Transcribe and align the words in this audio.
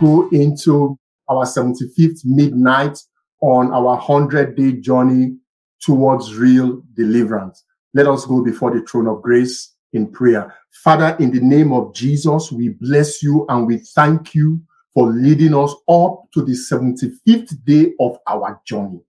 go 0.00 0.28
into 0.30 0.98
our 1.28 1.44
75th 1.44 2.20
midnight 2.24 2.98
on 3.40 3.72
our 3.72 3.96
100 3.96 4.56
day 4.56 4.72
journey 4.72 5.36
towards 5.80 6.34
real 6.36 6.82
deliverance. 6.94 7.64
Let 7.92 8.06
us 8.06 8.26
go 8.26 8.42
before 8.42 8.72
the 8.72 8.84
throne 8.86 9.06
of 9.06 9.22
grace 9.22 9.74
in 9.92 10.10
prayer. 10.10 10.54
Father, 10.82 11.16
in 11.20 11.30
the 11.30 11.40
name 11.40 11.72
of 11.72 11.94
Jesus, 11.94 12.50
we 12.50 12.70
bless 12.70 13.22
you 13.22 13.46
and 13.48 13.66
we 13.66 13.78
thank 13.78 14.34
you 14.34 14.60
for 14.92 15.10
leading 15.10 15.54
us 15.54 15.74
up 15.88 16.24
to 16.32 16.42
the 16.42 16.52
75th 16.52 17.64
day 17.64 17.92
of 18.00 18.18
our 18.26 18.60
journey. 18.66 19.00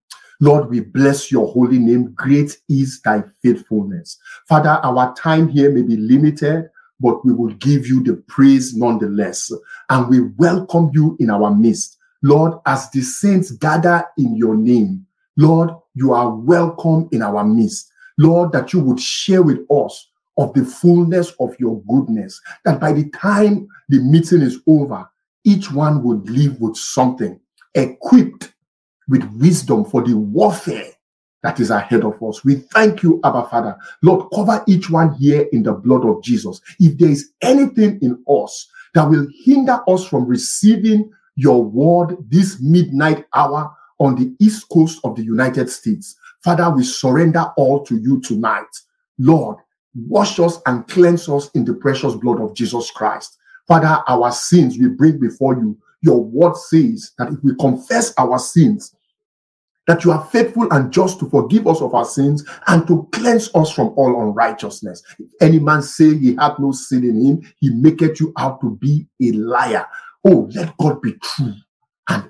Lord, 0.41 0.69
we 0.69 0.81
bless 0.81 1.31
your 1.31 1.47
holy 1.47 1.79
name. 1.79 2.13
Great 2.13 2.57
is 2.67 3.01
thy 3.01 3.23
faithfulness. 3.41 4.17
Father, 4.47 4.79
our 4.83 5.15
time 5.15 5.47
here 5.47 5.71
may 5.71 5.81
be 5.81 5.95
limited, 5.95 6.69
but 6.99 7.25
we 7.25 7.33
will 7.33 7.53
give 7.55 7.87
you 7.87 8.03
the 8.03 8.15
praise 8.27 8.75
nonetheless. 8.75 9.51
And 9.89 10.07
we 10.07 10.21
welcome 10.37 10.91
you 10.93 11.17
in 11.19 11.29
our 11.29 11.53
midst. 11.53 11.97
Lord, 12.23 12.53
as 12.65 12.89
the 12.91 13.01
saints 13.01 13.51
gather 13.51 14.05
in 14.17 14.35
your 14.35 14.55
name, 14.55 15.05
Lord, 15.37 15.71
you 15.93 16.13
are 16.13 16.33
welcome 16.33 17.09
in 17.11 17.21
our 17.21 17.43
midst. 17.43 17.91
Lord, 18.17 18.51
that 18.53 18.73
you 18.73 18.79
would 18.79 18.99
share 18.99 19.43
with 19.43 19.59
us 19.69 20.09
of 20.37 20.53
the 20.53 20.65
fullness 20.65 21.33
of 21.39 21.55
your 21.59 21.81
goodness, 21.83 22.41
that 22.63 22.79
by 22.79 22.91
the 22.93 23.09
time 23.11 23.67
the 23.89 23.99
meeting 23.99 24.41
is 24.41 24.59
over, 24.67 25.09
each 25.43 25.71
one 25.71 26.03
would 26.03 26.29
leave 26.29 26.59
with 26.59 26.75
something 26.75 27.39
equipped 27.75 28.53
with 29.07 29.23
wisdom 29.39 29.85
for 29.85 30.01
the 30.03 30.17
warfare 30.17 30.94
that 31.45 31.59
is 31.59 31.69
ahead 31.69 32.03
of 32.03 32.21
us. 32.23 32.43
We 32.43 32.55
thank 32.55 33.03
you, 33.03 33.19
Abba 33.23 33.43
Father. 33.43 33.77
Lord, 34.01 34.31
cover 34.33 34.63
each 34.67 34.89
one 34.89 35.13
here 35.13 35.47
in 35.51 35.61
the 35.61 35.73
blood 35.73 36.03
of 36.03 36.23
Jesus. 36.23 36.59
If 36.79 36.97
there 36.97 37.11
is 37.11 37.33
anything 37.43 37.99
in 38.01 38.23
us 38.27 38.67
that 38.95 39.07
will 39.07 39.27
hinder 39.43 39.79
us 39.87 40.07
from 40.07 40.25
receiving 40.25 41.11
your 41.35 41.63
word 41.63 42.17
this 42.29 42.59
midnight 42.61 43.25
hour 43.35 43.71
on 43.99 44.15
the 44.15 44.35
east 44.43 44.67
coast 44.69 44.99
of 45.03 45.15
the 45.15 45.21
United 45.21 45.69
States, 45.69 46.15
Father, 46.43 46.67
we 46.71 46.83
surrender 46.83 47.45
all 47.57 47.85
to 47.85 47.95
you 47.95 48.19
tonight. 48.21 48.65
Lord, 49.19 49.57
wash 49.93 50.39
us 50.39 50.59
and 50.65 50.87
cleanse 50.87 51.29
us 51.29 51.51
in 51.51 51.63
the 51.63 51.75
precious 51.75 52.15
blood 52.15 52.41
of 52.41 52.55
Jesus 52.55 52.89
Christ. 52.89 53.37
Father, 53.67 54.01
our 54.07 54.31
sins 54.31 54.79
we 54.79 54.87
bring 54.87 55.19
before 55.19 55.53
you. 55.53 55.77
Your 56.01 56.23
word 56.23 56.55
says 56.55 57.11
that 57.19 57.31
if 57.31 57.43
we 57.43 57.53
confess 57.57 58.15
our 58.17 58.39
sins, 58.39 58.95
that 59.87 60.03
you 60.03 60.11
are 60.11 60.25
faithful 60.25 60.71
and 60.71 60.91
just 60.91 61.19
to 61.19 61.29
forgive 61.29 61.67
us 61.67 61.81
of 61.81 61.93
our 61.93 62.05
sins 62.05 62.43
and 62.67 62.87
to 62.87 63.07
cleanse 63.11 63.49
us 63.55 63.71
from 63.71 63.89
all 63.97 64.21
unrighteousness. 64.21 65.03
If 65.19 65.29
any 65.41 65.59
man 65.59 65.81
say 65.81 66.17
he 66.17 66.35
had 66.35 66.57
no 66.59 66.71
sin 66.71 67.03
in 67.03 67.23
him, 67.23 67.53
he 67.59 67.69
maketh 67.69 68.19
you 68.19 68.33
out 68.37 68.61
to 68.61 68.71
be 68.77 69.07
a 69.21 69.31
liar. 69.33 69.85
Oh, 70.25 70.49
let 70.53 70.75
God 70.77 71.01
be 71.01 71.13
true 71.21 71.53
and 72.09 72.29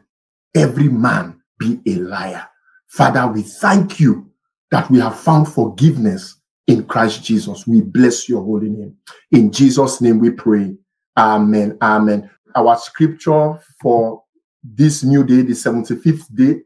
every 0.54 0.90
man 0.90 1.42
be 1.60 1.80
a 1.88 1.96
liar. 1.96 2.48
Father, 2.88 3.28
we 3.28 3.42
thank 3.42 4.00
you 4.00 4.30
that 4.72 4.90
we 4.90 5.00
have 5.00 5.20
found 5.20 5.48
forgiveness 5.48 6.40
in 6.68 6.86
Christ 6.86 7.24
Jesus. 7.24 7.68
We 7.68 7.82
bless 7.82 8.28
your 8.28 8.44
holy 8.44 8.70
name. 8.70 8.98
In 9.32 9.52
Jesus' 9.52 10.02
name 10.02 10.20
we 10.20 10.32
pray. 10.32 10.76
Amen. 11.18 11.78
Amen. 11.82 12.30
Our 12.56 12.78
scripture 12.78 13.60
for 13.82 14.24
this 14.64 15.04
new 15.04 15.24
day, 15.24 15.42
the 15.42 15.54
75th 15.54 16.34
day, 16.36 16.62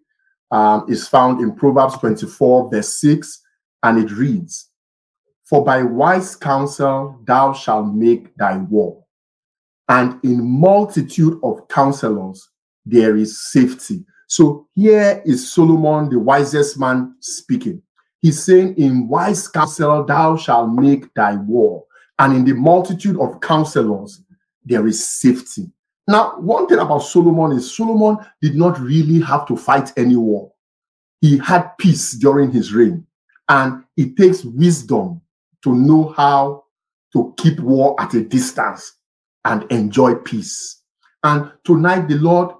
um, 0.51 0.85
is 0.89 1.07
found 1.07 1.41
in 1.41 1.53
Proverbs 1.53 1.97
24, 1.97 2.69
verse 2.69 2.99
6, 2.99 3.41
and 3.83 3.99
it 3.99 4.11
reads, 4.11 4.69
For 5.45 5.63
by 5.63 5.83
wise 5.83 6.35
counsel 6.35 7.19
thou 7.25 7.53
shalt 7.53 7.93
make 7.93 8.35
thy 8.35 8.57
war, 8.57 9.03
and 9.87 10.19
in 10.23 10.43
multitude 10.43 11.39
of 11.43 11.67
counselors 11.67 12.49
there 12.85 13.15
is 13.15 13.51
safety. 13.51 14.05
So 14.27 14.67
here 14.75 15.21
is 15.25 15.51
Solomon, 15.51 16.09
the 16.09 16.19
wisest 16.19 16.79
man, 16.79 17.15
speaking. 17.19 17.81
He's 18.21 18.43
saying, 18.43 18.75
In 18.75 19.07
wise 19.07 19.47
counsel 19.47 20.03
thou 20.05 20.35
shalt 20.35 20.71
make 20.71 21.13
thy 21.13 21.35
war, 21.35 21.85
and 22.17 22.35
in 22.35 22.45
the 22.45 22.53
multitude 22.53 23.19
of 23.19 23.39
counselors 23.41 24.21
there 24.65 24.85
is 24.87 25.07
safety. 25.07 25.71
Now, 26.09 26.39
one 26.39 26.65
thing 26.65 26.79
about 26.79 27.03
Solomon 27.03 27.55
is 27.55 27.75
Solomon 27.75 28.17
did 28.41 28.55
not 28.55 28.79
really 28.79 29.21
have 29.21 29.45
to 29.45 29.55
fight 29.55 29.93
any 29.95 30.15
war. 30.15 30.51
He 31.21 31.37
had 31.37 31.77
peace 31.77 32.13
during 32.13 32.51
his 32.51 32.73
reign. 32.73 33.05
And 33.47 33.83
it 33.95 34.17
takes 34.17 34.43
wisdom 34.43 35.21
to 35.63 35.75
know 35.75 36.11
how 36.17 36.63
to 37.13 37.31
keep 37.37 37.59
war 37.59 37.95
at 38.01 38.15
a 38.15 38.23
distance 38.23 38.97
and 39.45 39.71
enjoy 39.71 40.15
peace. 40.15 40.81
And 41.23 41.51
tonight, 41.63 42.07
the 42.07 42.15
Lord 42.15 42.55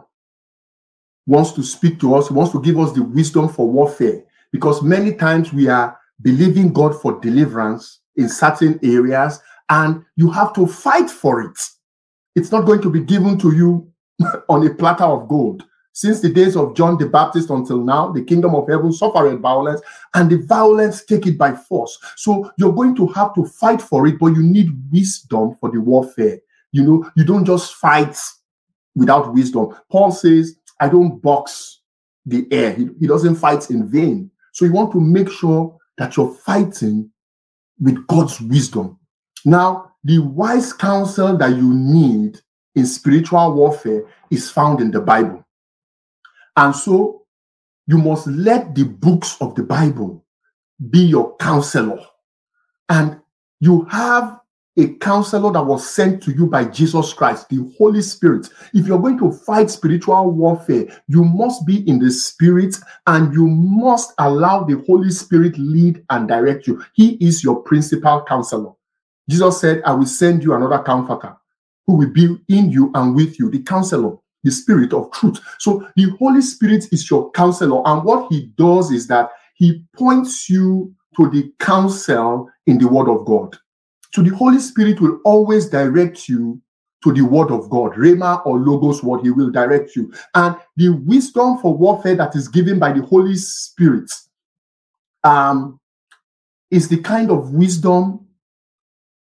wants 1.26 1.52
to 1.54 1.64
speak 1.64 2.00
to 2.02 2.14
us, 2.14 2.28
he 2.28 2.36
wants 2.36 2.52
to 2.52 2.62
give 2.62 2.78
us 2.78 2.92
the 2.92 3.02
wisdom 3.02 3.50
for 3.50 3.68
warfare 3.68 4.22
because 4.52 4.84
many 4.84 5.16
times 5.16 5.52
we 5.52 5.68
are 5.68 5.98
believing 6.22 6.72
God 6.72 7.02
for 7.02 7.20
deliverance 7.20 8.02
in 8.16 8.30
certain 8.30 8.80
areas 8.84 9.40
and 9.70 10.06
you 10.18 10.30
have 10.30 10.54
to 10.54 10.68
fight 10.68 11.10
for 11.10 11.42
it. 11.42 11.58
It's 12.40 12.52
not 12.52 12.66
going 12.66 12.82
to 12.82 12.90
be 12.90 13.02
given 13.02 13.38
to 13.40 13.54
you 13.54 13.92
on 14.50 14.66
a 14.66 14.74
platter 14.74 15.04
of 15.04 15.28
gold. 15.28 15.66
Since 15.92 16.22
the 16.22 16.30
days 16.30 16.56
of 16.56 16.76
John 16.76 16.98
the 16.98 17.08
Baptist 17.08 17.50
until 17.50 17.84
now, 17.84 18.14
the 18.14 18.24
kingdom 18.24 18.56
of 18.56 18.70
heaven 18.70 18.94
suffered 18.94 19.38
violence, 19.40 19.82
and 20.14 20.30
the 20.30 20.38
violence 20.38 21.04
take 21.04 21.28
it 21.28 21.38
by 21.38 21.54
force. 21.54 22.00
So 22.16 22.50
you're 22.58 22.72
going 22.72 22.96
to 22.96 23.08
have 23.08 23.36
to 23.36 23.46
fight 23.46 23.82
for 23.82 24.08
it, 24.08 24.18
but 24.18 24.28
you 24.28 24.42
need 24.42 24.70
wisdom 24.90 25.58
for 25.60 25.70
the 25.70 25.82
warfare. 25.82 26.40
You 26.72 26.84
know, 26.84 27.12
you 27.18 27.26
don't 27.26 27.44
just 27.44 27.76
fight 27.76 28.18
without 28.96 29.34
wisdom. 29.34 29.76
Paul 29.92 30.12
says, 30.12 30.56
I 30.80 30.88
don't 30.88 31.22
box 31.22 31.82
the 32.26 32.48
air. 32.52 32.72
He, 32.72 32.88
he 33.02 33.08
doesn't 33.08 33.36
fight 33.36 33.70
in 33.70 33.86
vain. 33.90 34.32
So 34.54 34.64
you 34.64 34.72
want 34.72 34.94
to 34.94 35.02
make 35.02 35.30
sure 35.30 35.78
that 35.98 36.16
you're 36.16 36.34
fighting 36.34 37.12
with 37.78 38.08
God's 38.08 38.40
wisdom. 38.40 38.98
Now, 39.44 39.89
the 40.04 40.20
wise 40.20 40.74
counsel 40.74 41.38
that 41.38 41.56
you 41.56 41.74
need 41.74 42.40
in 42.76 42.86
spiritual 42.86 43.54
warfare 43.54 44.04
is 44.32 44.50
found 44.50 44.82
in 44.82 44.92
the 44.92 45.02
Bible. 45.02 45.46
And 46.56 46.76
so 46.76 47.26
you 47.88 47.98
must 47.98 48.28
let 48.28 48.76
the 48.76 48.86
books 48.86 49.38
of 49.42 49.56
the 49.56 49.64
Bible 49.64 50.24
be 50.90 51.00
your 51.00 51.36
counselor. 51.38 52.00
And 52.88 53.20
you 53.60 53.86
have 53.86 54.40
a 54.78 54.94
counselor 54.96 55.52
that 55.52 55.66
was 55.66 55.90
sent 55.90 56.24
to 56.24 56.32
you 56.32 56.46
by 56.48 56.64
Jesus 56.64 57.12
Christ, 57.12 57.50
the 57.50 57.70
Holy 57.78 58.02
Spirit. 58.02 58.48
If 58.74 58.88
you're 58.88 59.00
going 59.00 59.18
to 59.20 59.32
fight 59.32 59.70
spiritual 59.70 60.32
warfare, 60.32 60.88
you 61.08 61.24
must 61.26 61.66
be 61.66 61.88
in 61.90 62.00
the 62.00 62.12
Spirit 62.12 62.78
and 63.08 63.34
you 63.34 63.48
must 63.48 64.14
allow 64.20 64.64
the 64.64 64.82
Holy 64.88 65.12
Spirit 65.12 65.58
lead 65.58 66.06
and 66.10 66.28
direct 66.28 66.68
you. 66.68 66.82
He 66.94 67.16
is 67.16 67.44
your 67.44 67.62
principal 67.64 68.24
counselor. 68.26 68.72
Jesus 69.30 69.62
said, 69.62 69.82
I 69.86 69.94
will 69.94 70.08
send 70.08 70.44
you 70.44 70.54
another 70.54 70.80
comforter 70.80 71.36
who 71.86 71.96
will 71.96 72.10
be 72.10 72.38
in 72.50 72.70
you 72.70 72.92
and 72.96 73.16
with 73.16 73.40
you, 73.40 73.50
the 73.50 73.62
counselor, 73.62 74.18
the 74.44 74.52
spirit 74.52 74.94
of 74.94 75.12
truth. 75.12 75.40
So 75.60 75.88
the 75.96 76.10
Holy 76.20 76.42
Spirit 76.42 76.86
is 76.92 77.10
your 77.10 77.32
counselor. 77.32 77.82
And 77.88 78.04
what 78.04 78.32
he 78.32 78.48
does 78.58 78.92
is 78.92 79.08
that 79.08 79.30
he 79.56 79.84
points 79.96 80.50
you 80.50 80.94
to 81.16 81.30
the 81.30 81.54
counsel 81.60 82.50
in 82.66 82.78
the 82.78 82.88
word 82.88 83.10
of 83.10 83.26
God. 83.26 83.56
So 84.14 84.22
the 84.24 84.36
Holy 84.36 84.60
Spirit 84.60 85.00
will 85.02 85.20
always 85.26 85.70
direct 85.70 86.28
you 86.28 86.62
to 87.04 87.14
the 87.14 87.22
word 87.22 87.52
of 87.52 87.70
God, 87.70 87.94
Rhema 87.94 88.46
or 88.46 88.60
Logos 88.60 89.04
word, 89.04 89.22
he 89.22 89.32
will 89.32 89.52
direct 89.52 89.96
you. 89.96 90.12
And 90.36 90.56
the 90.76 90.90
wisdom 90.90 91.58
for 91.60 91.78
warfare 91.78 92.16
that 92.16 92.36
is 92.36 92.48
given 92.48 92.78
by 92.78 92.92
the 92.92 93.04
Holy 93.04 93.36
Spirit 93.36 94.12
um, 95.24 95.80
is 96.72 96.90
the 96.90 97.00
kind 97.02 97.32
of 97.32 97.52
wisdom 97.52 98.26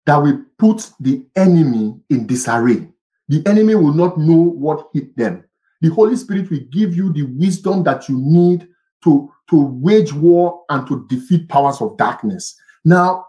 that 0.10 0.18
will 0.18 0.44
put 0.58 0.90
the 1.00 1.24
enemy 1.36 1.96
in 2.10 2.26
disarray. 2.26 2.90
The 3.28 3.46
enemy 3.46 3.76
will 3.76 3.94
not 3.94 4.18
know 4.18 4.42
what 4.42 4.90
hit 4.92 5.16
them. 5.16 5.44
The 5.82 5.90
Holy 5.90 6.16
Spirit 6.16 6.50
will 6.50 6.66
give 6.72 6.96
you 6.96 7.14
the 7.14 7.28
wisdom 7.38 7.84
that 7.84 8.10
you 8.10 8.18
need 8.20 8.68
to, 9.04 9.32
to 9.52 9.56
wage 9.56 10.12
war 10.12 10.64
and 10.70 10.88
to 10.88 11.06
defeat 11.10 11.48
powers 11.48 11.80
of 11.80 11.96
darkness. 11.98 12.60
Now, 12.84 13.28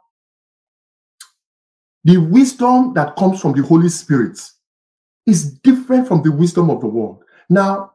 the 2.05 2.17
wisdom 2.17 2.95
that 2.95 3.15
comes 3.17 3.43
from 3.43 3.53
the 3.53 3.63
Holy 3.63 3.91
Spirit 3.91 4.41
is 5.27 5.53
different 5.59 6.09
from 6.09 6.23
the 6.23 6.33
wisdom 6.33 6.71
of 6.71 6.81
the 6.81 6.87
world. 6.87 7.23
Now, 7.51 7.93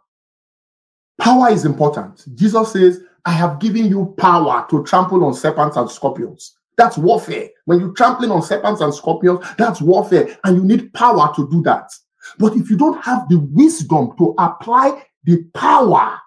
power 1.20 1.50
is 1.50 1.66
important. 1.66 2.24
Jesus 2.36 2.72
says, 2.72 3.02
I 3.26 3.32
have 3.32 3.58
given 3.58 3.88
you 3.88 4.14
power 4.20 4.68
to 4.70 4.84
trample 4.84 5.26
on 5.26 5.34
serpents 5.34 5.76
and 5.76 5.90
scorpions. 5.90 6.56
That's 6.77 6.98
warfare. 6.98 7.50
When 7.66 7.80
you're 7.80 7.94
trampling 7.94 8.31
on 8.31 8.42
serpents 8.42 8.81
and 8.81 8.94
scorpions, 8.94 9.39
that's 9.57 9.81
warfare, 9.81 10.38
and 10.44 10.57
you 10.57 10.63
need 10.63 10.94
power 10.94 11.33
to 11.36 11.50
do 11.50 11.62
that. 11.63 11.92
But 12.38 12.56
if 12.56 12.69
you 12.69 12.77
don't 12.77 13.01
have 13.04 13.30
the 13.30 13.39
wisdom 13.39 14.16
to 14.18 14.36
apply 14.38 15.04
the 15.24 15.44
power, 15.54 16.19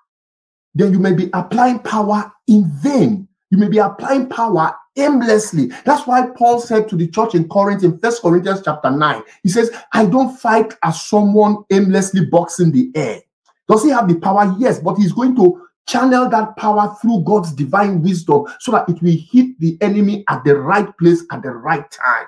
then 0.74 0.92
you 0.92 0.98
may 0.98 1.12
be 1.12 1.28
applying 1.32 1.80
power 1.80 2.32
in 2.46 2.70
vain. 2.82 3.28
You 3.50 3.58
may 3.58 3.68
be 3.68 3.78
applying 3.78 4.28
power 4.28 4.74
aimlessly. 4.96 5.66
That's 5.84 6.06
why 6.06 6.26
Paul 6.36 6.60
said 6.60 6.88
to 6.88 6.96
the 6.96 7.08
church 7.08 7.34
in 7.34 7.48
Corinth 7.48 7.84
in 7.84 7.98
First 7.98 8.22
Corinthians 8.22 8.62
chapter 8.64 8.90
9, 8.90 9.22
he 9.42 9.48
says, 9.48 9.70
I 9.92 10.06
don't 10.06 10.36
fight 10.36 10.74
as 10.82 11.02
someone 11.02 11.64
aimlessly 11.70 12.26
boxing 12.26 12.72
the 12.72 12.90
air. 12.94 13.20
Does 13.68 13.84
he 13.84 13.90
have 13.90 14.08
the 14.08 14.16
power? 14.16 14.54
Yes, 14.58 14.80
but 14.80 14.96
he's 14.96 15.12
going 15.12 15.36
to 15.36 15.67
channel 15.88 16.28
that 16.28 16.56
power 16.56 16.94
through 17.00 17.22
God's 17.22 17.52
divine 17.52 18.02
wisdom 18.02 18.44
so 18.60 18.72
that 18.72 18.88
it 18.88 19.02
will 19.02 19.16
hit 19.30 19.58
the 19.58 19.76
enemy 19.80 20.22
at 20.28 20.44
the 20.44 20.54
right 20.54 20.96
place 20.98 21.24
at 21.32 21.42
the 21.42 21.50
right 21.50 21.90
time. 21.90 22.26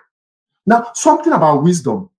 Now, 0.66 0.90
something 0.94 1.32
about 1.32 1.62
wisdom. 1.62 2.10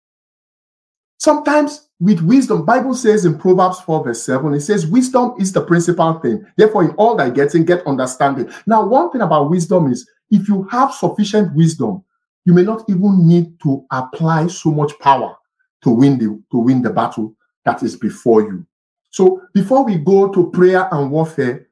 Sometimes 1.18 1.90
with 2.00 2.22
wisdom, 2.22 2.66
Bible 2.66 2.96
says 2.96 3.26
in 3.26 3.38
Proverbs 3.38 3.80
4 3.82 4.04
verse 4.04 4.24
7, 4.24 4.54
it 4.54 4.62
says 4.62 4.88
wisdom 4.88 5.34
is 5.40 5.52
the 5.52 5.62
principal 5.62 6.14
thing. 6.20 6.46
Therefore, 6.58 6.84
in 6.84 6.92
all 6.92 7.16
that 7.18 7.36
getting, 7.36 7.66
get 7.66 7.86
understanding. 7.86 8.52
Now, 8.66 8.86
one 8.86 9.12
thing 9.12 9.22
about 9.22 9.50
wisdom 9.50 9.92
is 9.92 10.10
if 10.32 10.48
you 10.48 10.64
have 10.72 10.94
sufficient 10.94 11.56
wisdom, 11.56 12.04
you 12.46 12.54
may 12.54 12.64
not 12.64 12.84
even 12.90 13.28
need 13.28 13.60
to 13.62 13.86
apply 13.92 14.48
so 14.48 14.72
much 14.72 14.98
power 15.00 15.36
to 15.84 15.90
win 15.92 16.18
the 16.18 16.42
to 16.52 16.58
win 16.58 16.82
the 16.82 16.90
battle 16.90 17.36
that 17.66 17.84
is 17.84 17.96
before 17.96 18.42
you. 18.42 18.66
So 19.12 19.42
before 19.54 19.86
we 19.86 19.98
go 19.98 20.30
to 20.30 20.50
prayer 20.52 20.88
and 20.92 21.12
warfare, 21.12 21.68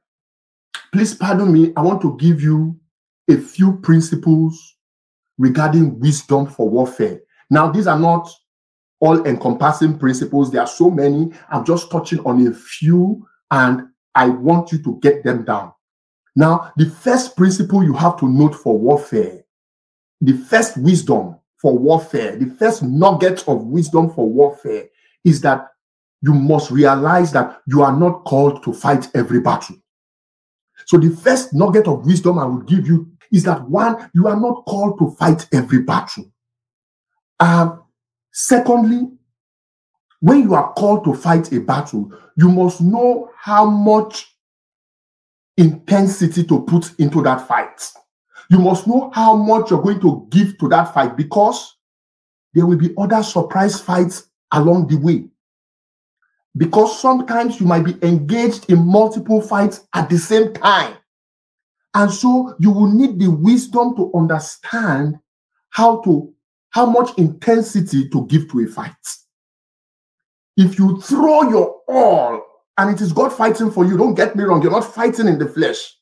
please 0.92 1.14
pardon 1.14 1.52
me. 1.52 1.72
I 1.76 1.82
want 1.82 2.00
to 2.02 2.16
give 2.18 2.40
you 2.42 2.78
a 3.28 3.36
few 3.36 3.78
principles 3.78 4.76
regarding 5.38 5.98
wisdom 5.98 6.46
for 6.46 6.68
warfare. 6.68 7.20
Now, 7.48 7.70
these 7.70 7.86
are 7.86 7.98
not 7.98 8.30
all 9.00 9.26
encompassing 9.26 9.98
principles. 9.98 10.50
There 10.50 10.60
are 10.60 10.66
so 10.66 10.90
many. 10.90 11.32
I'm 11.48 11.64
just 11.64 11.90
touching 11.90 12.20
on 12.20 12.46
a 12.46 12.52
few 12.52 13.26
and 13.50 13.88
I 14.14 14.28
want 14.28 14.72
you 14.72 14.82
to 14.82 14.98
get 15.00 15.24
them 15.24 15.44
down. 15.44 15.72
Now, 16.36 16.72
the 16.76 16.86
first 16.86 17.36
principle 17.36 17.82
you 17.82 17.94
have 17.94 18.18
to 18.20 18.28
note 18.28 18.54
for 18.54 18.78
warfare, 18.78 19.42
the 20.20 20.34
first 20.34 20.76
wisdom 20.76 21.36
for 21.56 21.76
warfare, 21.76 22.36
the 22.36 22.54
first 22.56 22.82
nugget 22.82 23.48
of 23.48 23.64
wisdom 23.64 24.10
for 24.10 24.28
warfare 24.28 24.88
is 25.24 25.40
that 25.40 25.68
you 26.22 26.34
must 26.34 26.70
realize 26.70 27.32
that 27.32 27.60
you 27.66 27.82
are 27.82 27.96
not 27.96 28.24
called 28.24 28.62
to 28.64 28.72
fight 28.72 29.08
every 29.14 29.40
battle. 29.40 29.76
So, 30.86 30.98
the 30.98 31.10
first 31.10 31.54
nugget 31.54 31.86
of 31.86 32.06
wisdom 32.06 32.38
I 32.38 32.44
will 32.44 32.62
give 32.62 32.86
you 32.86 33.10
is 33.32 33.44
that 33.44 33.68
one, 33.68 34.10
you 34.14 34.26
are 34.26 34.38
not 34.38 34.64
called 34.66 34.98
to 34.98 35.10
fight 35.12 35.46
every 35.52 35.82
battle. 35.82 36.30
Um, 37.38 37.84
secondly, 38.32 39.08
when 40.20 40.42
you 40.42 40.54
are 40.54 40.72
called 40.74 41.04
to 41.04 41.14
fight 41.14 41.52
a 41.52 41.60
battle, 41.60 42.12
you 42.36 42.48
must 42.48 42.80
know 42.80 43.30
how 43.36 43.64
much 43.64 44.34
intensity 45.56 46.44
to 46.44 46.62
put 46.62 46.92
into 46.98 47.22
that 47.22 47.46
fight. 47.46 47.90
You 48.50 48.58
must 48.58 48.86
know 48.86 49.10
how 49.14 49.36
much 49.36 49.70
you're 49.70 49.82
going 49.82 50.00
to 50.00 50.26
give 50.30 50.58
to 50.58 50.68
that 50.68 50.92
fight 50.92 51.16
because 51.16 51.76
there 52.52 52.66
will 52.66 52.76
be 52.76 52.92
other 52.98 53.22
surprise 53.22 53.80
fights 53.80 54.28
along 54.52 54.88
the 54.88 54.96
way. 54.96 55.29
Because 56.56 57.00
sometimes 57.00 57.60
you 57.60 57.66
might 57.66 57.84
be 57.84 57.96
engaged 58.02 58.70
in 58.70 58.84
multiple 58.84 59.40
fights 59.40 59.86
at 59.94 60.10
the 60.10 60.18
same 60.18 60.52
time. 60.52 60.96
And 61.94 62.10
so 62.10 62.54
you 62.58 62.70
will 62.70 62.90
need 62.90 63.18
the 63.18 63.28
wisdom 63.30 63.96
to 63.96 64.10
understand 64.14 65.18
how 65.70 66.00
to 66.02 66.32
how 66.70 66.86
much 66.86 67.16
intensity 67.18 68.08
to 68.10 68.26
give 68.26 68.48
to 68.50 68.60
a 68.60 68.66
fight. 68.66 68.94
If 70.56 70.78
you 70.78 71.00
throw 71.00 71.48
your 71.48 71.80
all 71.88 72.44
and 72.80 72.90
it 72.90 73.02
is 73.02 73.12
God 73.12 73.30
fighting 73.30 73.70
for 73.70 73.84
you. 73.84 73.98
Don't 73.98 74.14
get 74.14 74.34
me 74.34 74.44
wrong, 74.44 74.62
you're 74.62 74.70
not 74.70 74.94
fighting 74.94 75.28
in 75.28 75.38
the 75.38 75.46
flesh, 75.46 75.96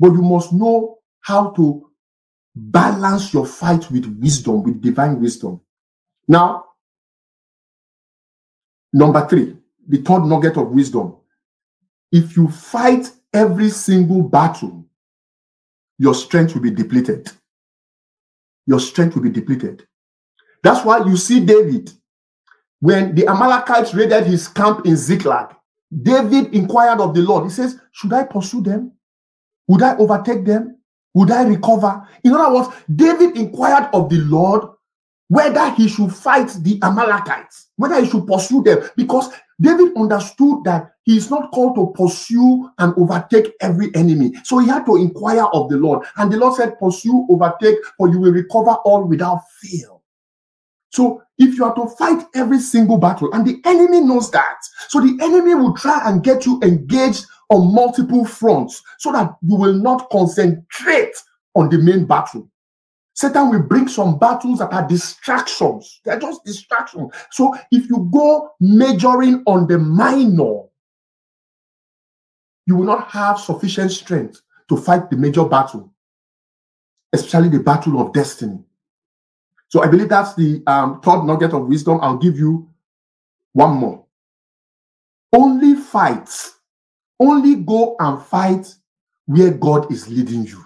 but 0.00 0.12
you 0.12 0.22
must 0.22 0.52
know 0.52 0.98
how 1.20 1.50
to 1.50 1.88
balance 2.56 3.32
your 3.32 3.46
fight 3.46 3.88
with 3.90 4.04
wisdom, 4.20 4.64
with 4.64 4.80
divine 4.80 5.20
wisdom. 5.20 5.60
Now, 6.26 6.64
number 8.96 9.26
three, 9.28 9.56
the 9.86 9.98
third 9.98 10.24
nugget 10.24 10.56
of 10.56 10.70
wisdom. 10.70 11.16
If 12.10 12.36
you 12.36 12.48
fight 12.48 13.10
every 13.32 13.68
single 13.68 14.22
battle, 14.22 14.86
your 15.98 16.14
strength 16.14 16.54
will 16.54 16.62
be 16.62 16.70
depleted. 16.70 17.30
Your 18.66 18.80
strength 18.80 19.14
will 19.14 19.22
be 19.22 19.30
depleted. 19.30 19.86
That's 20.62 20.84
why 20.84 21.04
you 21.04 21.16
see 21.16 21.44
David, 21.44 21.92
when 22.80 23.14
the 23.14 23.26
Amalekites 23.28 23.94
raided 23.94 24.24
his 24.24 24.48
camp 24.48 24.86
in 24.86 24.96
Ziklag, 24.96 25.54
David 26.02 26.54
inquired 26.54 27.00
of 27.00 27.14
the 27.14 27.20
Lord. 27.20 27.44
He 27.44 27.50
says, 27.50 27.78
Should 27.92 28.12
I 28.12 28.24
pursue 28.24 28.62
them? 28.62 28.92
Would 29.68 29.82
I 29.82 29.96
overtake 29.96 30.44
them? 30.44 30.78
Would 31.14 31.30
I 31.30 31.44
recover? 31.44 32.06
In 32.24 32.32
other 32.32 32.54
words, 32.54 32.68
David 32.94 33.36
inquired 33.36 33.88
of 33.92 34.08
the 34.08 34.18
Lord 34.18 34.75
whether 35.28 35.70
he 35.70 35.88
should 35.88 36.14
fight 36.14 36.48
the 36.60 36.78
Amalekites, 36.82 37.68
whether 37.76 38.00
he 38.00 38.08
should 38.08 38.26
pursue 38.26 38.62
them, 38.62 38.88
because 38.96 39.30
David 39.60 39.96
understood 39.96 40.64
that 40.64 40.92
he 41.04 41.16
is 41.16 41.30
not 41.30 41.50
called 41.52 41.76
to 41.76 41.92
pursue 42.00 42.68
and 42.78 42.94
overtake 42.96 43.52
every 43.60 43.94
enemy. 43.94 44.32
So 44.44 44.58
he 44.58 44.68
had 44.68 44.84
to 44.86 44.96
inquire 44.96 45.46
of 45.52 45.70
the 45.70 45.76
Lord. 45.76 46.06
And 46.16 46.32
the 46.32 46.36
Lord 46.36 46.54
said, 46.54 46.78
Pursue, 46.78 47.26
overtake, 47.30 47.76
for 47.96 48.08
you 48.08 48.18
will 48.20 48.32
recover 48.32 48.72
all 48.84 49.04
without 49.04 49.40
fail. 49.62 50.02
So 50.90 51.22
if 51.38 51.56
you 51.56 51.64
are 51.64 51.74
to 51.74 51.88
fight 51.96 52.24
every 52.34 52.58
single 52.58 52.98
battle, 52.98 53.32
and 53.32 53.46
the 53.46 53.60
enemy 53.64 54.00
knows 54.00 54.30
that, 54.30 54.58
so 54.88 55.00
the 55.00 55.18
enemy 55.22 55.54
will 55.54 55.74
try 55.74 56.08
and 56.08 56.22
get 56.22 56.46
you 56.46 56.60
engaged 56.62 57.26
on 57.50 57.72
multiple 57.74 58.24
fronts 58.24 58.82
so 58.98 59.12
that 59.12 59.34
you 59.42 59.56
will 59.56 59.74
not 59.74 60.08
concentrate 60.10 61.14
on 61.54 61.68
the 61.68 61.78
main 61.78 62.04
battle. 62.04 62.50
Satan 63.16 63.48
will 63.48 63.62
bring 63.62 63.88
some 63.88 64.18
battles 64.18 64.58
that 64.58 64.72
are 64.74 64.86
distractions. 64.86 66.02
They're 66.04 66.20
just 66.20 66.44
distractions. 66.44 67.14
So 67.30 67.56
if 67.72 67.88
you 67.88 68.10
go 68.12 68.50
majoring 68.60 69.42
on 69.46 69.66
the 69.66 69.78
minor, 69.78 70.64
you 72.66 72.76
will 72.76 72.84
not 72.84 73.08
have 73.08 73.40
sufficient 73.40 73.90
strength 73.92 74.42
to 74.68 74.76
fight 74.76 75.08
the 75.08 75.16
major 75.16 75.46
battle, 75.46 75.94
especially 77.14 77.48
the 77.48 77.60
battle 77.60 78.02
of 78.02 78.12
destiny. 78.12 78.58
So 79.68 79.82
I 79.82 79.86
believe 79.86 80.10
that's 80.10 80.34
the 80.34 80.62
um, 80.66 81.00
third 81.00 81.24
nugget 81.24 81.54
of 81.54 81.66
wisdom. 81.66 81.98
I'll 82.02 82.18
give 82.18 82.38
you 82.38 82.68
one 83.54 83.76
more. 83.76 84.04
Only 85.32 85.74
fight, 85.74 86.28
only 87.18 87.56
go 87.56 87.96
and 87.98 88.22
fight 88.22 88.74
where 89.24 89.52
God 89.52 89.90
is 89.90 90.06
leading 90.06 90.44
you. 90.44 90.62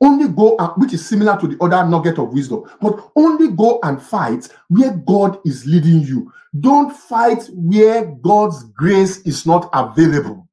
Only 0.00 0.28
go, 0.28 0.56
and, 0.58 0.72
which 0.76 0.92
is 0.92 1.06
similar 1.06 1.38
to 1.40 1.48
the 1.48 1.62
other 1.62 1.88
nugget 1.88 2.18
of 2.18 2.32
wisdom, 2.32 2.64
but 2.80 3.10
only 3.16 3.48
go 3.48 3.80
and 3.82 4.00
fight 4.00 4.48
where 4.68 4.92
God 4.92 5.38
is 5.46 5.66
leading 5.66 6.00
you. 6.00 6.32
Don't 6.60 6.94
fight 6.94 7.48
where 7.52 8.04
God's 8.22 8.64
grace 8.64 9.18
is 9.22 9.46
not 9.46 9.70
available. 9.72 10.48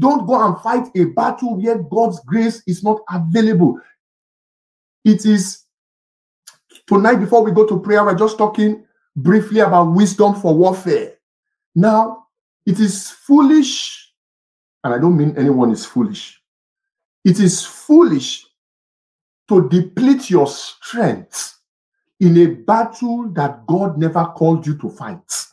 Don't 0.00 0.26
go 0.26 0.44
and 0.44 0.60
fight 0.60 0.88
a 0.96 1.04
battle 1.04 1.60
where 1.60 1.78
God's 1.78 2.20
grace 2.20 2.62
is 2.66 2.82
not 2.82 3.00
available. 3.10 3.80
It 5.04 5.24
is 5.24 5.66
Tonight, 6.86 7.16
before 7.16 7.42
we 7.42 7.50
go 7.50 7.66
to 7.66 7.80
prayer, 7.80 8.04
we're 8.04 8.14
just 8.14 8.38
talking 8.38 8.84
briefly 9.16 9.58
about 9.58 9.92
wisdom 9.92 10.36
for 10.36 10.54
warfare. 10.54 11.14
Now, 11.74 12.26
it 12.64 12.78
is 12.78 13.10
foolish, 13.10 14.12
and 14.84 14.94
I 14.94 14.98
don't 14.98 15.16
mean 15.16 15.34
anyone 15.36 15.72
is 15.72 15.84
foolish. 15.84 16.40
It 17.24 17.40
is 17.40 17.64
foolish 17.64 18.46
to 19.48 19.68
deplete 19.68 20.30
your 20.30 20.46
strength 20.46 21.58
in 22.20 22.36
a 22.38 22.46
battle 22.46 23.28
that 23.30 23.66
God 23.66 23.98
never 23.98 24.24
called 24.24 24.66
you 24.66 24.76
to 24.78 24.88
fight. 24.88 25.46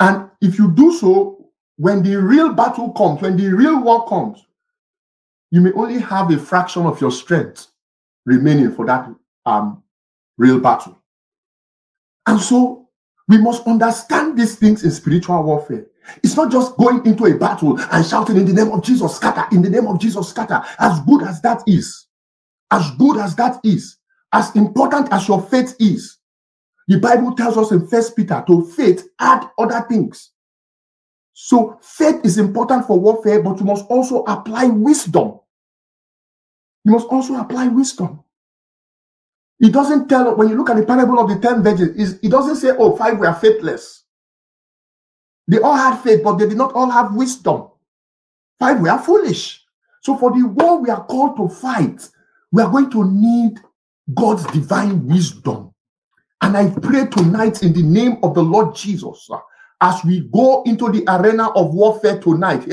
And 0.00 0.30
if 0.40 0.58
you 0.58 0.70
do 0.70 0.92
so, 0.92 1.50
when 1.76 2.02
the 2.02 2.16
real 2.16 2.52
battle 2.52 2.90
comes, 2.92 3.20
when 3.20 3.36
the 3.36 3.48
real 3.48 3.82
war 3.82 4.06
comes, 4.06 4.44
you 5.50 5.60
may 5.60 5.72
only 5.72 5.98
have 5.98 6.30
a 6.30 6.38
fraction 6.38 6.86
of 6.86 7.00
your 7.00 7.10
strength 7.10 7.68
remaining 8.24 8.72
for 8.72 8.86
that 8.86 9.10
um, 9.46 9.82
real 10.38 10.60
battle. 10.60 10.98
And 12.26 12.40
so 12.40 12.88
we 13.28 13.38
must 13.38 13.66
understand 13.66 14.38
these 14.38 14.56
things 14.56 14.84
in 14.84 14.90
spiritual 14.90 15.42
warfare. 15.42 15.86
It's 16.22 16.36
not 16.36 16.50
just 16.50 16.76
going 16.76 17.04
into 17.06 17.26
a 17.26 17.36
battle 17.36 17.78
and 17.78 18.06
shouting 18.06 18.36
in 18.36 18.46
the 18.46 18.52
name 18.52 18.72
of 18.72 18.82
Jesus, 18.82 19.16
scatter, 19.16 19.46
in 19.54 19.62
the 19.62 19.70
name 19.70 19.86
of 19.86 19.98
Jesus, 20.00 20.28
scatter. 20.28 20.62
As 20.78 21.00
good 21.00 21.22
as 21.22 21.40
that 21.42 21.62
is, 21.66 22.06
as 22.70 22.90
good 22.92 23.18
as 23.18 23.34
that 23.36 23.60
is, 23.64 23.96
as 24.32 24.54
important 24.56 25.12
as 25.12 25.26
your 25.28 25.42
faith 25.42 25.74
is, 25.80 26.18
The 26.90 26.98
Bible 26.98 27.36
tells 27.36 27.56
us 27.56 27.70
in 27.70 27.86
First 27.86 28.16
Peter 28.16 28.42
to 28.48 28.66
faith 28.66 29.08
add 29.20 29.48
other 29.56 29.86
things. 29.88 30.32
So 31.32 31.78
faith 31.80 32.20
is 32.24 32.36
important 32.36 32.84
for 32.84 32.98
warfare, 32.98 33.40
but 33.40 33.60
you 33.60 33.64
must 33.64 33.86
also 33.86 34.24
apply 34.24 34.64
wisdom. 34.64 35.38
You 36.84 36.90
must 36.90 37.06
also 37.06 37.36
apply 37.36 37.68
wisdom. 37.68 38.24
It 39.60 39.72
doesn't 39.72 40.08
tell 40.08 40.34
when 40.34 40.48
you 40.48 40.56
look 40.56 40.70
at 40.70 40.78
the 40.78 40.84
parable 40.84 41.20
of 41.20 41.28
the 41.28 41.38
ten 41.38 41.62
virgins, 41.62 42.18
it 42.20 42.28
doesn't 42.28 42.56
say, 42.56 42.70
oh, 42.76 42.96
five 42.96 43.20
were 43.20 43.32
faithless. 43.34 43.99
They 45.50 45.58
all 45.58 45.74
had 45.74 46.00
faith, 46.00 46.22
but 46.22 46.36
they 46.36 46.48
did 46.48 46.56
not 46.56 46.74
all 46.74 46.88
have 46.88 47.12
wisdom. 47.14 47.70
Five 48.60 48.80
were 48.80 48.98
foolish. 48.98 49.64
So 50.00 50.16
for 50.16 50.30
the 50.30 50.46
war 50.46 50.78
we 50.78 50.90
are 50.90 51.04
called 51.04 51.36
to 51.38 51.48
fight, 51.48 52.08
we 52.52 52.62
are 52.62 52.70
going 52.70 52.88
to 52.90 53.04
need 53.10 53.58
God's 54.14 54.46
divine 54.52 55.04
wisdom. 55.08 55.74
And 56.40 56.56
I 56.56 56.70
pray 56.70 57.06
tonight 57.06 57.64
in 57.64 57.72
the 57.72 57.82
name 57.82 58.18
of 58.22 58.34
the 58.34 58.42
Lord 58.42 58.76
Jesus 58.76 59.28
as 59.80 60.04
we 60.04 60.20
go 60.32 60.62
into 60.64 60.90
the 60.90 61.04
arena 61.08 61.48
of 61.50 61.74
warfare 61.74 62.18
tonight. 62.20 62.66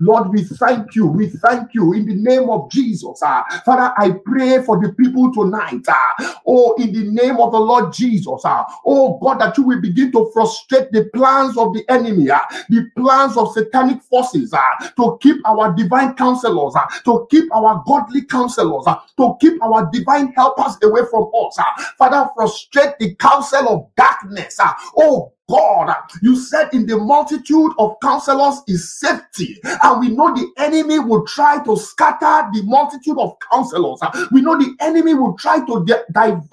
Lord, 0.00 0.30
we 0.30 0.44
thank 0.44 0.94
you. 0.94 1.06
We 1.06 1.28
thank 1.28 1.74
you 1.74 1.92
in 1.92 2.06
the 2.06 2.14
name 2.14 2.48
of 2.50 2.70
Jesus. 2.70 3.22
Uh, 3.22 3.42
Father, 3.64 3.92
I 3.98 4.12
pray 4.24 4.62
for 4.62 4.80
the 4.80 4.92
people 4.94 5.32
tonight. 5.32 5.86
Uh, 5.86 6.34
oh, 6.46 6.74
in 6.78 6.92
the 6.92 7.10
name 7.10 7.36
of 7.38 7.52
the 7.52 7.60
Lord 7.60 7.92
Jesus. 7.92 8.44
Uh, 8.44 8.64
oh, 8.86 9.18
God, 9.20 9.40
that 9.40 9.56
you 9.58 9.64
will 9.64 9.80
begin 9.80 10.12
to 10.12 10.30
frustrate 10.32 10.90
the 10.92 11.04
plans 11.14 11.56
of 11.58 11.74
the 11.74 11.84
enemy, 11.90 12.26
the 12.70 12.90
plans 12.96 13.36
of 13.36 13.52
satanic 13.52 14.02
forces 14.02 14.54
to 14.96 15.18
keep 15.20 15.36
our 15.46 15.74
divine 15.74 16.14
counselors, 16.14 16.74
to 17.04 17.26
keep 17.30 17.54
our 17.54 17.82
godly 17.86 18.22
counselors, 18.24 18.84
to 19.16 19.36
keep 19.40 19.62
our 19.62 19.88
divine 19.92 20.32
helpers 20.32 20.76
away 20.82 21.02
from 21.10 21.30
us. 21.34 21.58
Father, 21.98 22.28
frustrate 22.36 22.98
the 22.98 23.14
counsel 23.16 23.68
of 23.68 23.86
darkness. 23.96 24.56
Ah, 24.60 24.76
oh 24.98 25.32
God, 25.48 25.94
you 26.22 26.36
said 26.36 26.70
in 26.72 26.86
the 26.86 26.96
multitude 26.96 27.72
of 27.78 27.96
counselors 28.02 28.62
is 28.68 28.98
safety, 28.98 29.60
and 29.64 30.00
we 30.00 30.08
know 30.10 30.34
the 30.34 30.48
enemy 30.58 30.98
will 30.98 31.26
try 31.26 31.62
to 31.64 31.76
scatter 31.76 32.48
the 32.52 32.62
multitude 32.64 33.18
of 33.18 33.34
counselors. 33.50 33.98
Ah, 34.02 34.28
we 34.32 34.40
know 34.40 34.58
the 34.58 34.74
enemy 34.80 35.14
will 35.14 35.34
try 35.36 35.64
to 35.66 35.84
divert 36.12 36.48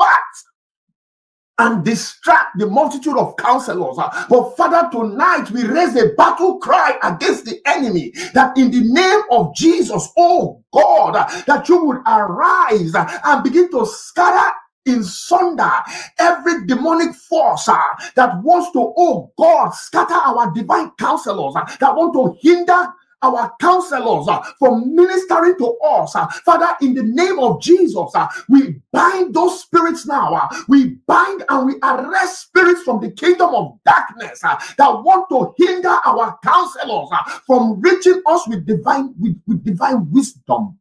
and 1.59 1.86
distract 1.86 2.57
the 2.59 2.67
multitude 2.67 3.17
of 3.17 3.36
counselors. 3.38 3.98
Ah, 4.00 4.27
but 4.29 4.57
Father, 4.57 4.89
tonight 4.91 5.51
we 5.51 5.63
raise 5.65 5.95
a 5.95 6.09
battle 6.17 6.57
cry 6.59 6.98
against 7.03 7.45
the 7.45 7.59
enemy 7.65 8.12
that 8.33 8.57
in 8.57 8.71
the 8.71 8.81
name 8.81 9.21
of 9.31 9.55
Jesus, 9.55 10.09
oh 10.17 10.63
God, 10.74 11.13
that 11.48 11.69
you 11.69 11.86
would 11.86 12.01
arise 12.07 12.93
and 12.95 13.43
begin 13.43 13.71
to 13.71 13.86
scatter 13.86 14.51
in 14.89 15.03
sunder 15.03 15.72
every 16.19 16.65
demonic 16.67 17.15
force 17.15 17.67
uh, 17.69 17.79
that 18.15 18.41
wants 18.43 18.72
to, 18.74 18.93
oh 18.98 19.31
God, 19.38 19.72
scatter 19.74 20.13
our 20.15 20.51
divine 20.53 20.91
counselors, 21.00 21.55
uh, 21.55 21.65
that 21.79 21.96
want 21.96 22.13
to 22.13 22.38
hinder 22.41 22.93
our 23.24 23.51
counselors 23.62 24.27
uh, 24.29 24.41
from 24.60 24.96
ministering 24.96 25.58
to 25.58 25.77
us. 25.84 26.15
Uh, 26.15 26.27
Father, 26.46 26.75
in 26.81 26.93
the 26.93 27.03
name 27.03 27.39
of 27.39 27.62
Jesus, 27.62 28.12
uh, 28.15 28.27
we 28.50 28.81
bind 28.91 29.34
those 29.34 29.62
spirits 29.62 30.08
now. 30.08 30.34
Uh, 30.34 30.48
we 30.67 30.96
bind 31.08 31.43
and 31.50 31.67
we 31.67 31.75
arrest 31.84 32.43
spirits 32.43 32.84
from 32.84 33.01
the 33.01 33.12
kingdom 33.12 33.53
of 33.53 33.77
darkness 33.86 34.41
uh, 34.43 34.60
that 34.77 35.03
want 35.03 35.27
to 35.29 35.53
hinder 35.65 35.98
our 36.05 36.38
counselors 36.43 37.10
uh, 37.12 37.24
from 37.46 37.79
reaching 37.81 38.22
us 38.27 38.48
with 38.48 38.65
divine 38.65 39.13
with, 39.19 39.39
with 39.48 39.63
divine 39.63 40.10
wisdom. 40.12 40.79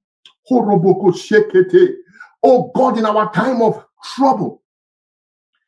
Oh 2.44 2.70
God, 2.74 2.98
in 2.98 3.06
our 3.06 3.32
time 3.32 3.62
of 3.62 3.84
trouble. 4.04 4.62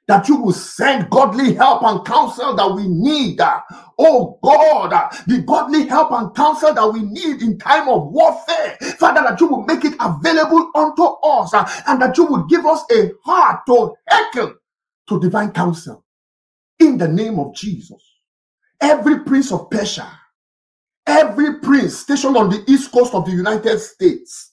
That 0.08 0.28
you 0.28 0.36
will 0.36 0.52
send 0.52 1.10
godly 1.10 1.54
help 1.54 1.84
and 1.84 2.04
counsel 2.04 2.56
that 2.56 2.74
we 2.74 2.88
need. 2.88 3.40
Uh, 3.40 3.60
oh 3.98 4.38
God, 4.42 4.92
uh, 4.92 5.08
the 5.28 5.42
godly 5.42 5.86
help 5.86 6.12
and 6.12 6.34
counsel 6.34 6.74
that 6.74 6.92
we 6.92 7.02
need 7.02 7.42
in 7.42 7.58
time 7.58 7.88
of 7.88 8.08
warfare. 8.12 8.76
Father, 8.98 9.22
that 9.22 9.40
you 9.40 9.46
will 9.46 9.64
make 9.64 9.84
it 9.84 9.94
available 10.00 10.70
unto 10.74 11.02
us 11.04 11.54
uh, 11.54 11.70
and 11.88 12.02
that 12.02 12.18
you 12.18 12.24
will 12.24 12.44
give 12.46 12.66
us 12.66 12.82
a 12.92 13.12
heart 13.24 13.60
to 13.66 13.94
hearken 14.08 14.56
to 15.08 15.20
divine 15.20 15.52
counsel. 15.52 16.04
In 16.80 16.98
the 16.98 17.08
name 17.08 17.38
of 17.38 17.54
Jesus. 17.54 18.02
Every 18.80 19.20
prince 19.20 19.52
of 19.52 19.70
Persia, 19.70 20.10
every 21.06 21.60
prince 21.60 21.98
stationed 21.98 22.36
on 22.36 22.50
the 22.50 22.64
east 22.68 22.92
coast 22.92 23.14
of 23.14 23.26
the 23.26 23.32
United 23.32 23.78
States 23.78 24.52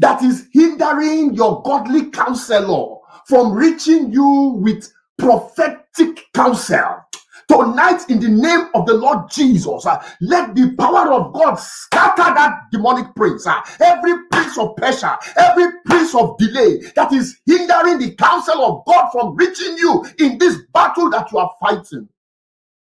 that 0.00 0.22
is 0.22 0.48
hindering 0.52 1.34
your 1.34 1.62
godly 1.62 2.10
counselor 2.10 2.98
from 3.26 3.52
reaching 3.52 4.12
you 4.12 4.58
with 4.60 4.92
prophetic 5.18 6.26
counsel. 6.34 7.00
Tonight, 7.48 8.08
in 8.08 8.20
the 8.20 8.28
name 8.28 8.68
of 8.74 8.86
the 8.86 8.94
Lord 8.94 9.30
Jesus, 9.30 9.84
uh, 9.84 10.02
let 10.20 10.54
the 10.54 10.74
power 10.78 11.12
of 11.12 11.32
God 11.32 11.56
scatter 11.56 12.34
that 12.34 12.62
demonic 12.70 13.14
prince, 13.14 13.46
uh, 13.46 13.60
every 13.80 14.14
prince 14.30 14.56
of 14.58 14.74
pressure, 14.76 15.16
every 15.36 15.66
prince 15.84 16.14
of 16.14 16.38
delay 16.38 16.78
that 16.96 17.12
is 17.12 17.40
hindering 17.46 17.98
the 17.98 18.14
counsel 18.16 18.64
of 18.64 18.84
God 18.86 19.10
from 19.10 19.36
reaching 19.36 19.76
you 19.76 20.04
in 20.18 20.38
this 20.38 20.56
battle 20.72 21.10
that 21.10 21.30
you 21.32 21.38
are 21.38 21.50
fighting. 21.60 22.08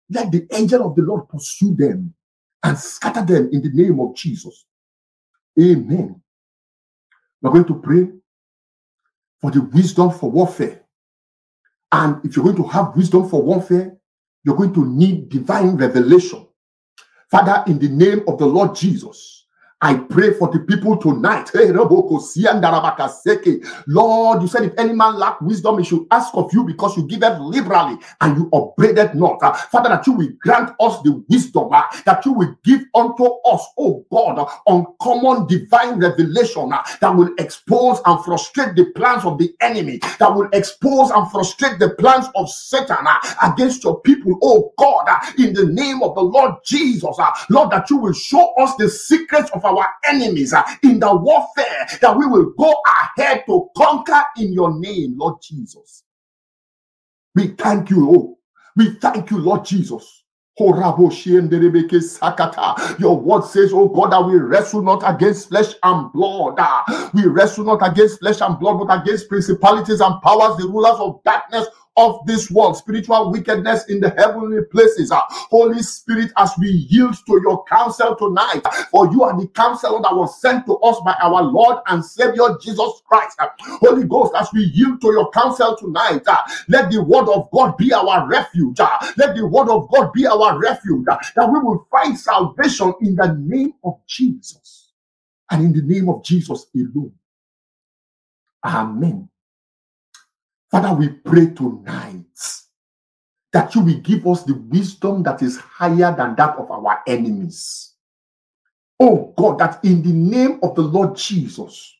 Let 0.09 0.31
the 0.31 0.45
angel 0.51 0.85
of 0.87 0.95
the 0.95 1.03
Lord 1.03 1.27
pursue 1.29 1.75
them 1.75 2.13
and 2.63 2.77
scatter 2.77 3.25
them 3.25 3.49
in 3.51 3.61
the 3.61 3.71
name 3.71 3.99
of 3.99 4.15
Jesus. 4.15 4.65
Amen. 5.59 6.21
We're 7.41 7.51
going 7.51 7.65
to 7.65 7.75
pray 7.75 8.09
for 9.41 9.51
the 9.51 9.61
wisdom 9.61 10.11
for 10.11 10.29
warfare. 10.29 10.81
And 11.91 12.23
if 12.25 12.35
you're 12.35 12.45
going 12.45 12.57
to 12.57 12.67
have 12.67 12.95
wisdom 12.95 13.29
for 13.29 13.41
warfare, 13.41 13.97
you're 14.43 14.55
going 14.55 14.73
to 14.73 14.85
need 14.85 15.29
divine 15.29 15.75
revelation. 15.75 16.47
Father, 17.31 17.63
in 17.67 17.79
the 17.79 17.89
name 17.89 18.23
of 18.27 18.37
the 18.37 18.45
Lord 18.45 18.75
Jesus, 18.75 19.38
I 19.81 19.95
pray 19.95 20.33
for 20.33 20.49
the 20.51 20.59
people 20.59 20.97
tonight. 20.97 21.51
Lord, 23.87 24.41
you 24.41 24.47
said 24.47 24.63
if 24.63 24.73
any 24.77 24.93
man 24.93 25.15
lack 25.15 25.41
wisdom, 25.41 25.79
he 25.79 25.85
should 25.85 26.05
ask 26.11 26.33
of 26.35 26.51
you 26.53 26.65
because 26.65 26.97
you 26.97 27.07
give 27.07 27.23
it 27.23 27.39
liberally 27.39 27.97
and 28.21 28.37
you 28.37 28.49
upbraided 28.53 29.15
not. 29.15 29.41
Uh, 29.41 29.53
Father, 29.53 29.89
that 29.89 30.05
you 30.07 30.13
will 30.13 30.29
grant 30.41 30.71
us 30.79 31.01
the 31.03 31.23
wisdom 31.29 31.69
uh, 31.71 31.83
that 32.05 32.25
you 32.25 32.33
will 32.33 32.55
give 32.63 32.81
unto 32.95 33.25
us, 33.45 33.65
oh 33.77 34.05
God, 34.11 34.47
uncommon 34.67 35.47
divine 35.47 35.99
revelation 35.99 36.71
uh, 36.73 36.83
that 37.01 37.15
will 37.15 37.29
expose 37.39 37.99
and 38.05 38.23
frustrate 38.23 38.75
the 38.75 38.85
plans 38.95 39.25
of 39.25 39.37
the 39.37 39.53
enemy, 39.61 39.99
that 40.19 40.33
will 40.33 40.49
expose 40.53 41.11
and 41.11 41.29
frustrate 41.31 41.79
the 41.79 41.91
plans 41.91 42.27
of 42.35 42.49
Satan 42.49 42.97
against 43.43 43.83
your 43.83 44.01
people, 44.01 44.37
oh 44.43 44.73
God, 44.77 45.07
in 45.37 45.53
the 45.53 45.65
name 45.67 46.03
of 46.03 46.15
the 46.15 46.21
Lord 46.21 46.55
Jesus. 46.65 47.17
Lord, 47.49 47.71
that 47.71 47.89
you 47.89 47.97
will 47.97 48.13
show 48.13 48.53
us 48.55 48.75
the 48.77 48.89
secrets 48.89 49.49
of 49.51 49.63
our 49.69 49.87
enemies 50.09 50.53
uh, 50.53 50.63
in 50.83 50.99
the 50.99 51.15
warfare 51.15 51.87
that 52.01 52.17
we 52.17 52.25
will 52.27 52.51
go 52.57 52.75
ahead 53.17 53.43
to 53.47 53.69
conquer 53.77 54.23
in 54.37 54.53
your 54.53 54.79
name, 54.79 55.15
Lord 55.17 55.35
Jesus. 55.41 56.03
We 57.35 57.49
thank 57.49 57.89
you, 57.91 58.09
oh. 58.11 58.39
We 58.77 58.95
thank 58.95 59.31
you, 59.31 59.39
Lord 59.39 59.65
Jesus. 59.65 60.23
Your 60.59 60.75
word 63.19 63.45
says, 63.45 63.71
Oh 63.73 63.89
God, 63.89 64.11
that 64.11 64.25
we 64.27 64.37
wrestle 64.37 64.81
not 64.83 65.03
against 65.05 65.49
flesh 65.49 65.73
and 65.83 66.13
blood. 66.13 66.59
We 67.13 67.25
wrestle 67.27 67.65
not 67.65 67.79
against 67.89 68.19
flesh 68.19 68.41
and 68.41 68.59
blood, 68.59 68.79
but 68.85 69.01
against 69.01 69.29
principalities 69.29 70.01
and 70.01 70.21
powers, 70.21 70.57
the 70.57 70.67
rulers 70.67 70.99
of 70.99 71.23
darkness 71.25 71.67
of 71.97 72.25
this 72.25 72.49
world, 72.49 72.77
spiritual 72.77 73.31
wickedness 73.31 73.85
in 73.89 73.99
the 73.99 74.09
heavenly 74.11 74.63
places. 74.71 75.11
Uh, 75.11 75.21
Holy 75.29 75.81
Spirit, 75.81 76.31
as 76.37 76.51
we 76.57 76.69
yield 76.69 77.15
to 77.25 77.41
your 77.43 77.63
counsel 77.65 78.15
tonight, 78.15 78.61
for 78.91 79.11
you 79.11 79.23
are 79.23 79.39
the 79.39 79.47
counselor 79.47 80.01
that 80.01 80.15
was 80.15 80.41
sent 80.41 80.65
to 80.65 80.77
us 80.77 80.99
by 81.03 81.15
our 81.21 81.43
Lord 81.43 81.79
and 81.87 82.03
Savior 82.03 82.57
Jesus 82.61 83.01
Christ. 83.05 83.37
Uh, 83.39 83.47
Holy 83.81 84.05
Ghost, 84.05 84.33
as 84.37 84.49
we 84.53 84.63
yield 84.63 85.01
to 85.01 85.07
your 85.11 85.29
counsel 85.31 85.75
tonight, 85.77 86.21
uh, 86.27 86.37
let 86.67 86.91
the 86.91 87.03
word 87.03 87.27
of 87.29 87.49
God 87.51 87.77
be 87.77 87.93
our 87.93 88.27
refuge. 88.27 88.79
Let 89.17 89.35
the 89.35 89.45
word 89.45 89.69
of 89.69 89.89
God 89.91 90.13
be 90.13 90.25
our 90.25 90.57
refuge, 90.59 91.05
that 91.05 91.49
we 91.51 91.59
will 91.59 91.87
find 91.91 92.17
salvation 92.17 92.93
in 93.01 93.15
the 93.15 93.35
name 93.39 93.73
of 93.83 93.99
Jesus 94.07 94.93
and 95.51 95.65
in 95.65 95.73
the 95.73 95.81
name 95.81 96.09
of 96.09 96.23
Jesus 96.23 96.67
alone. 96.75 97.13
Amen. 98.63 99.29
Father, 100.71 100.93
we 100.95 101.09
pray 101.09 101.47
tonight 101.51 102.25
that 103.53 103.75
you 103.75 103.81
will 103.81 103.99
give 104.01 104.27
us 104.27 104.43
the 104.43 104.55
wisdom 104.55 105.23
that 105.23 105.41
is 105.41 105.57
higher 105.57 106.15
than 106.15 106.35
that 106.35 106.57
of 106.57 106.71
our 106.71 107.01
enemies. 107.07 107.95
Oh 108.99 109.33
God, 109.37 109.59
that 109.59 109.83
in 109.85 110.03
the 110.03 110.13
name 110.13 110.59
of 110.63 110.75
the 110.75 110.81
Lord 110.83 111.17
Jesus, 111.17 111.95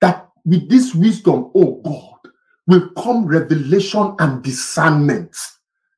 that 0.00 0.28
with 0.46 0.70
this 0.70 0.94
wisdom, 0.94 1.50
oh 1.54 1.80
God, 1.84 2.32
will 2.68 2.90
come 3.02 3.26
revelation 3.26 4.14
and 4.20 4.42
discernment. 4.42 5.36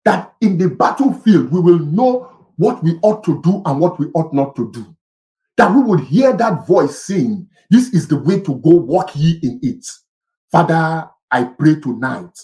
That 0.04 0.34
in 0.42 0.58
the 0.58 0.70
battlefield, 0.70 1.52
we 1.52 1.60
will 1.60 1.80
know 1.80 2.48
what 2.56 2.82
we 2.84 2.98
ought 3.02 3.24
to 3.24 3.42
do 3.42 3.62
and 3.66 3.80
what 3.80 3.98
we 4.00 4.06
ought 4.14 4.34
not 4.34 4.56
to 4.56 4.70
do. 4.72 4.86
that 5.56 5.74
we 5.74 5.82
would 5.82 6.00
hear 6.00 6.32
that 6.36 6.66
voice 6.66 6.98
saying, 7.04 7.48
This 7.70 7.90
is 7.94 8.08
the 8.08 8.18
way 8.18 8.40
to 8.40 8.56
go, 8.56 8.70
walk 8.76 9.12
ye 9.16 9.38
in 9.42 9.60
it. 9.62 9.86
Father, 10.50 11.08
I 11.30 11.44
pray 11.44 11.76
tonight 11.80 12.38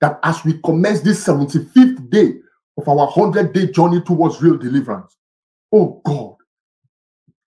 that 0.00 0.18
as 0.22 0.44
we 0.44 0.60
commence 0.64 1.00
this 1.00 1.26
75th 1.26 2.10
day 2.10 2.34
of 2.78 2.88
our 2.88 3.06
100 3.06 3.52
day 3.52 3.70
journey 3.70 4.00
towards 4.02 4.42
real 4.42 4.56
deliverance, 4.58 5.16
oh 5.72 6.00
God, 6.04 6.36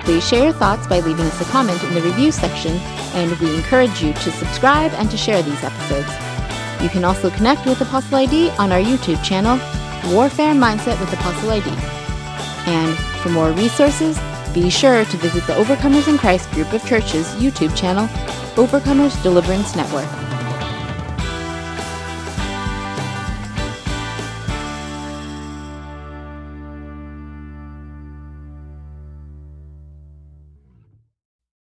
Please 0.03 0.27
share 0.27 0.43
your 0.43 0.53
thoughts 0.53 0.85
by 0.85 0.99
leaving 0.99 1.25
us 1.25 1.39
a 1.39 1.45
comment 1.45 1.81
in 1.83 1.93
the 1.93 2.01
review 2.01 2.31
section, 2.31 2.73
and 3.15 3.31
we 3.39 3.55
encourage 3.55 4.03
you 4.03 4.11
to 4.11 4.31
subscribe 4.31 4.91
and 4.95 5.09
to 5.09 5.15
share 5.15 5.41
these 5.41 5.63
episodes. 5.63 6.11
You 6.83 6.89
can 6.89 7.05
also 7.05 7.29
connect 7.29 7.65
with 7.65 7.79
Apostle 7.79 8.17
ID 8.17 8.49
on 8.59 8.73
our 8.73 8.81
YouTube 8.81 9.23
channel, 9.23 9.57
Warfare 10.13 10.53
Mindset 10.53 10.99
with 10.99 11.13
Apostle 11.13 11.51
ID. 11.51 11.69
And 12.67 12.97
for 13.21 13.29
more 13.29 13.51
resources, 13.53 14.19
be 14.53 14.69
sure 14.69 15.05
to 15.05 15.17
visit 15.17 15.47
the 15.47 15.53
Overcomers 15.53 16.09
in 16.09 16.17
Christ 16.17 16.51
group 16.51 16.73
of 16.73 16.85
churches 16.85 17.27
YouTube 17.35 17.75
channel, 17.77 18.07
Overcomers 18.55 19.21
Deliverance 19.23 19.75
Network. 19.75 20.22